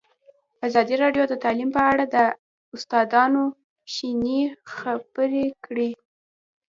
ازادي 0.67 0.95
راډیو 1.03 1.23
د 1.29 1.33
تعلیم 1.43 1.69
په 1.77 1.81
اړه 1.91 2.05
د 2.15 2.17
استادانو 2.75 3.43
شننې 3.93 4.41
خپرې 4.73 5.45
کړي. 5.65 5.89